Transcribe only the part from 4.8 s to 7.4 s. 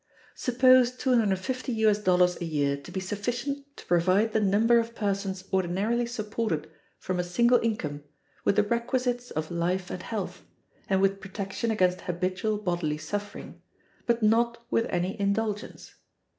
persons ordinarily supported from a